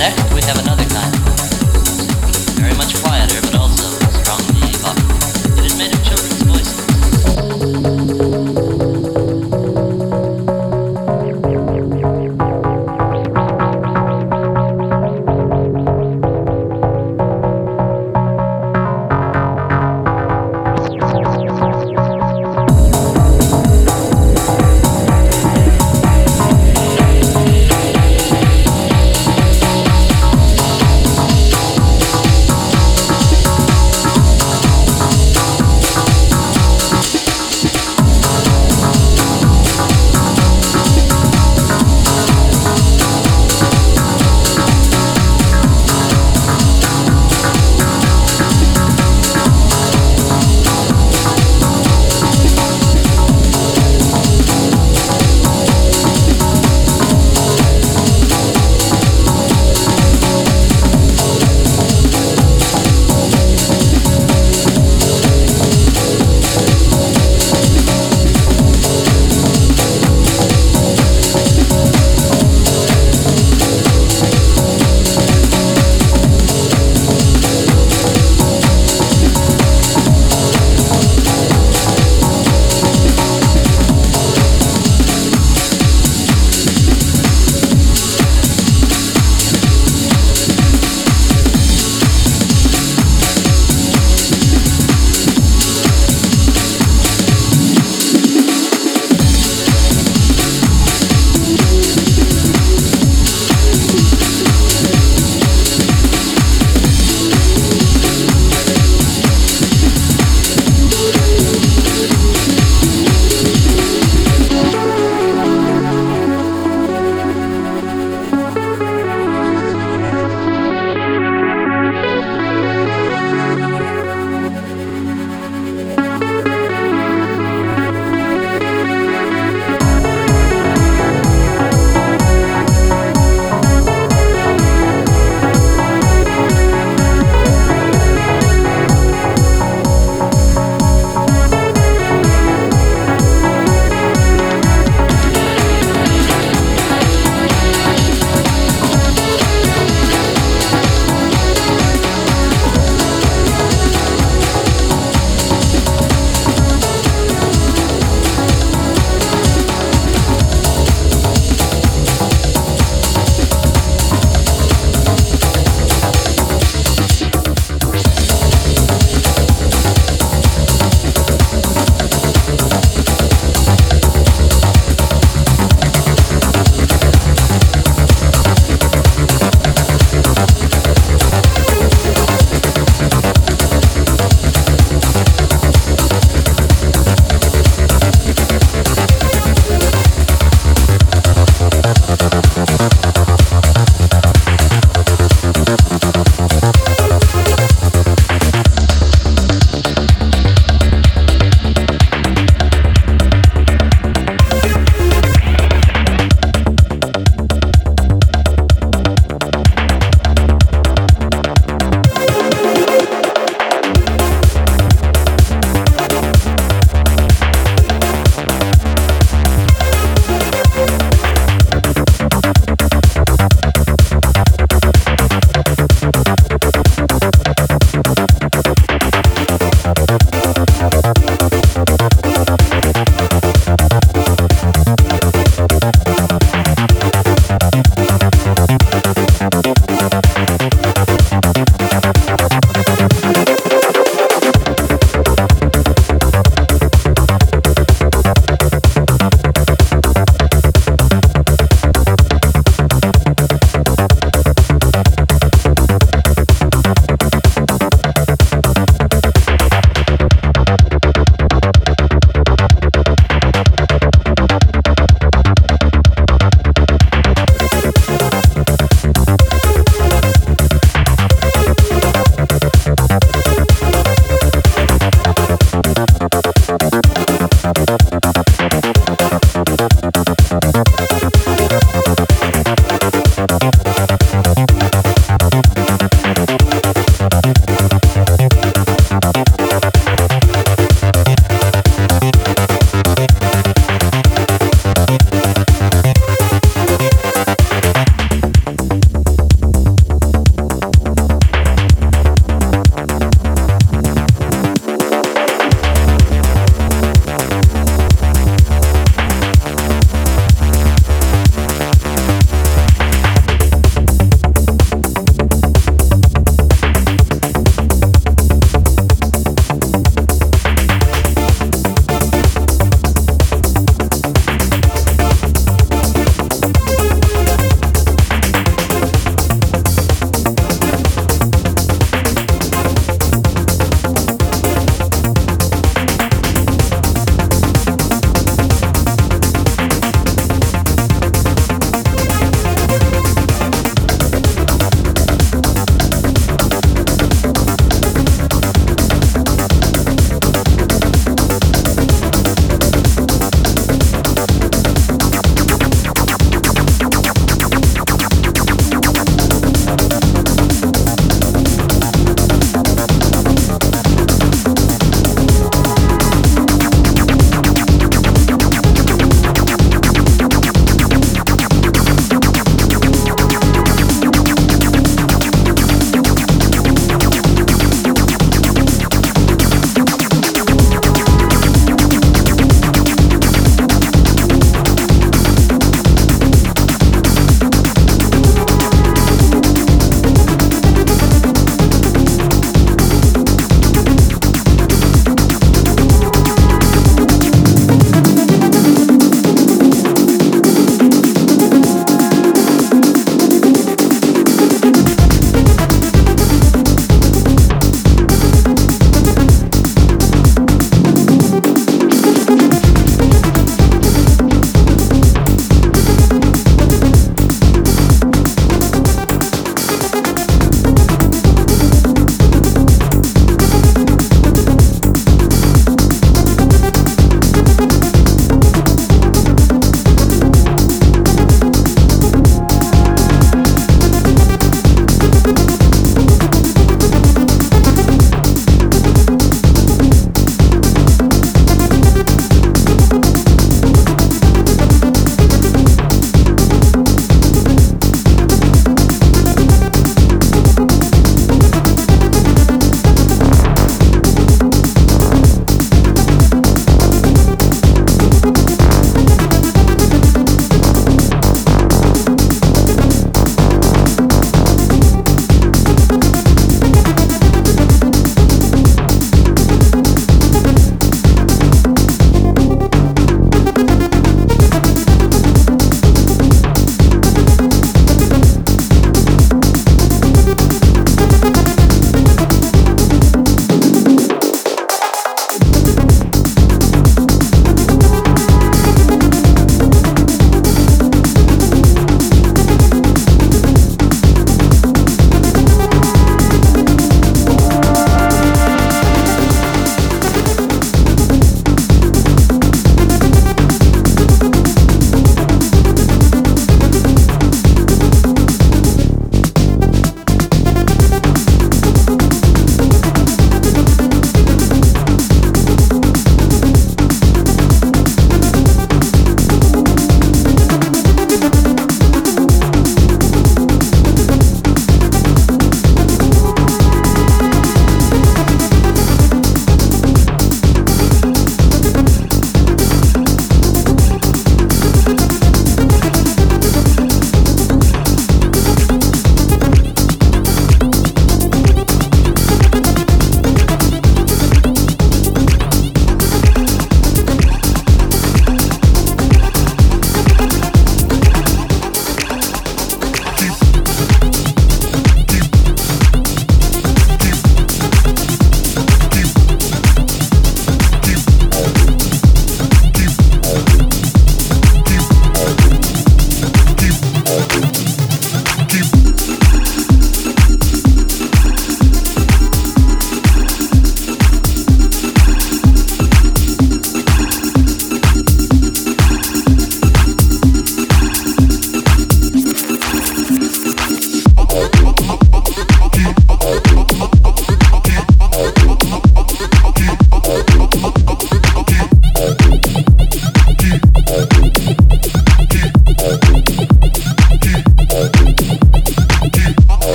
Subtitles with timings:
[0.00, 1.14] Next, we have another kind.
[2.56, 3.99] Very much quieter, but also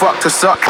[0.00, 0.69] fuck to suck.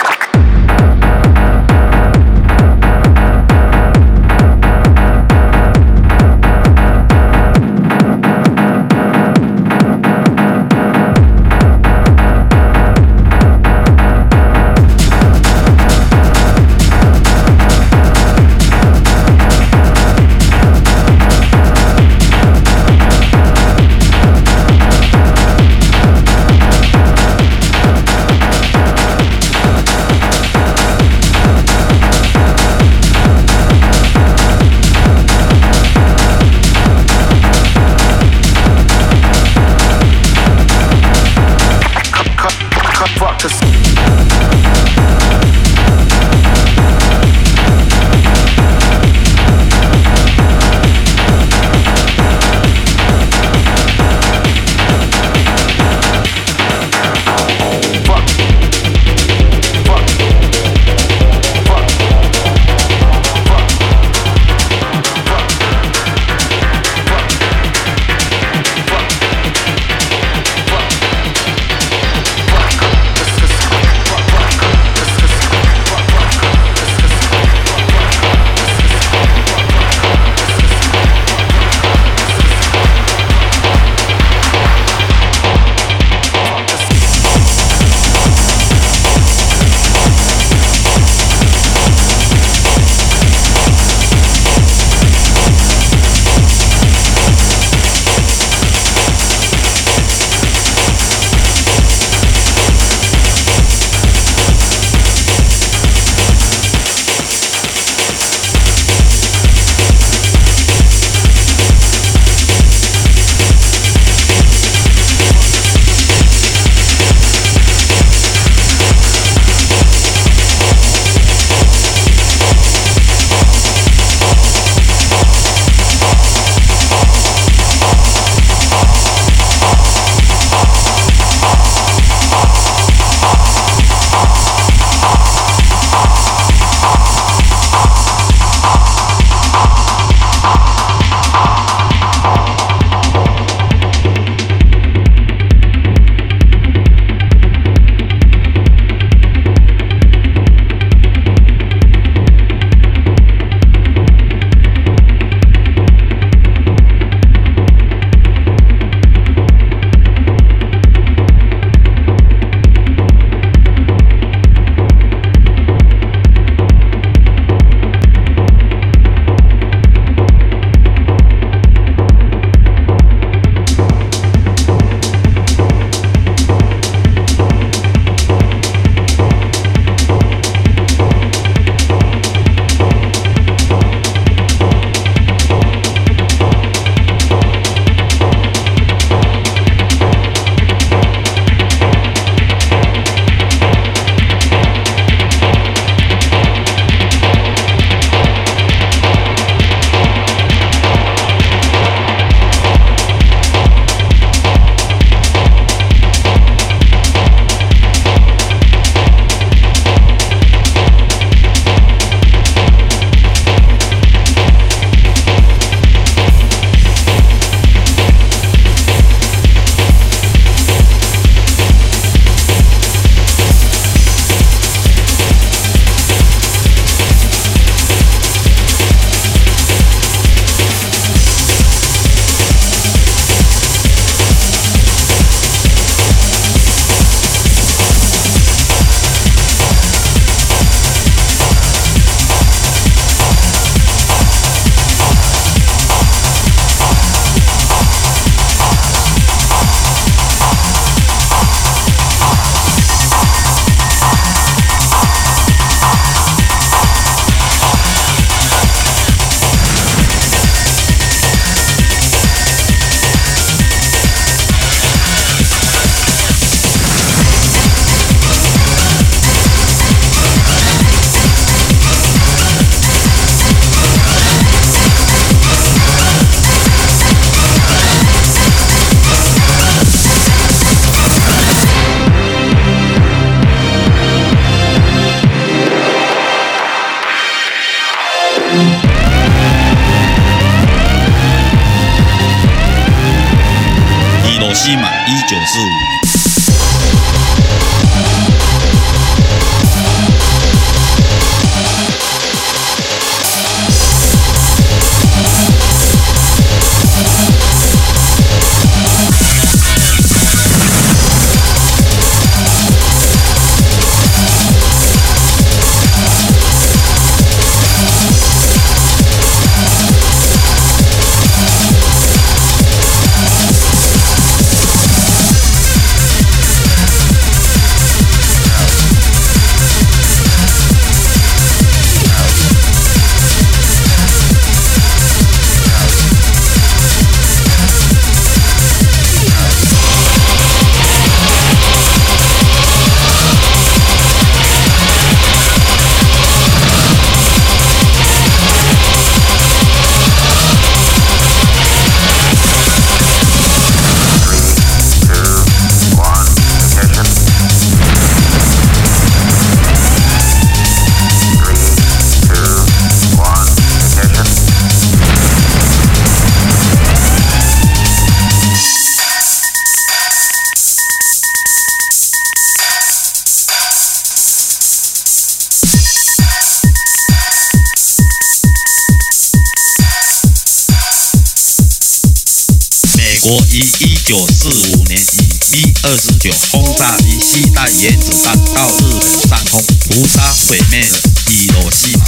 [383.31, 390.99] 国于一九四五年以 B 二十九轰炸机携带原子弹到日本上空，屠杀毁灭了
[391.31, 392.05] 伊罗西玛。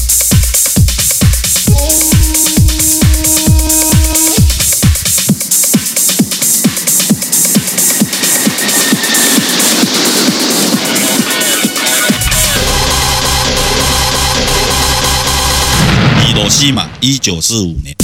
[16.27, 18.02] 伊罗西玛，一九四五年。